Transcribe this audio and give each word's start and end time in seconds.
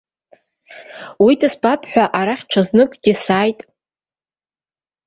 Уи 1.23 1.33
дызбап 1.39 1.81
ҳәа 1.91 2.05
арахь 2.19 2.45
ҽазныкгьы 2.51 3.13
сааит. 3.23 3.59